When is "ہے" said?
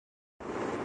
0.65-0.71